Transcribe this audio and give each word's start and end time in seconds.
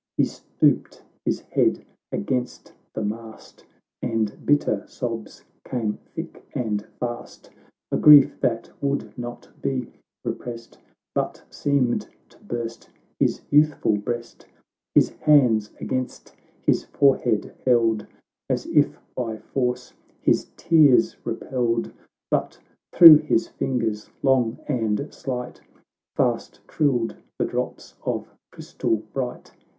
He 0.17 0.25
stooped 0.25 1.03
his 1.25 1.41
head 1.41 1.85
against 2.11 2.73
the 2.95 3.03
mast, 3.03 3.63
And 4.01 4.43
bitter 4.43 4.83
sobs 4.87 5.43
came 5.63 5.93
thick 6.15 6.43
and 6.55 6.83
fast, 6.99 7.51
A 7.91 7.97
grief 7.97 8.39
that 8.39 8.71
would 8.81 9.15
not 9.15 9.49
be 9.61 9.91
repressed, 10.25 10.79
But 11.13 11.43
seemed 11.51 12.09
to 12.29 12.39
burst 12.39 12.89
his 13.19 13.41
youthful 13.51 13.95
breast. 13.95 14.47
His 14.95 15.09
hands, 15.11 15.69
against 15.79 16.35
his 16.65 16.83
forehead 16.85 17.55
held, 17.63 18.07
As 18.49 18.65
if 18.65 18.99
by 19.13 19.37
force 19.37 19.93
his 20.19 20.47
tears 20.57 21.15
repelled, 21.23 21.93
But 22.31 22.57
through 22.91 23.17
his 23.17 23.47
fingers, 23.49 24.09
long 24.23 24.57
and 24.65 25.13
slight, 25.13 25.61
Fast 26.15 26.59
trilled 26.67 27.17
the 27.37 27.45
drops 27.45 27.97
of 28.03 28.27
crystal 28.51 28.95
bright. 29.13 29.53